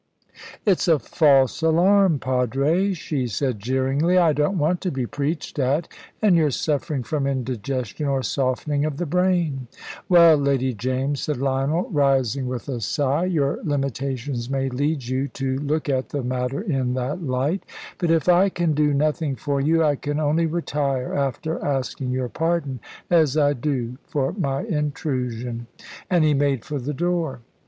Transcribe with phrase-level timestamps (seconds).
[0.65, 4.17] "It's a false alarm, padre," she said jeeringly.
[4.17, 5.87] "I don't want to be preached at,
[6.23, 9.67] and you're suffering from indigestion, or softening of the brain."
[10.09, 15.59] "Well, Lady James," said Lionel, rising with a sigh, "your limitations may lead you to
[15.59, 17.63] look at the matter in that light.
[17.99, 22.27] But if I can do nothing for you, I can only retire, after asking your
[22.29, 22.79] pardon
[23.11, 25.67] as I do for my intrusion";
[26.09, 27.41] and he made for the door.